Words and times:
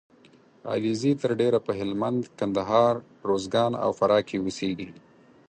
علیزي 0.73 1.11
تر 1.21 1.31
ډېره 1.41 1.59
په 1.65 1.71
هلمند، 1.79 2.21
کندهار. 2.39 2.93
روزګان 3.29 3.71
او 3.83 3.89
فراه 3.99 4.21
کې 4.27 4.37
اوسېږي 4.39 4.89